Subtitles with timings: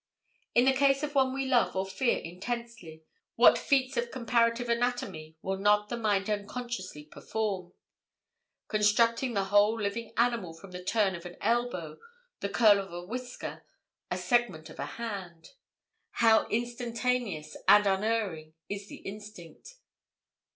[0.55, 3.03] In the case of one we love or fear intensely,
[3.35, 7.73] what feats of comparative anatomy will not the mind unconsciously perform?
[8.67, 11.99] Constructing the whole living animal from the turn of an elbow,
[12.39, 13.63] the curl of a whisker,
[14.09, 15.49] a segment of a hand.
[16.13, 19.75] How instantaneous and unerring is the instinct!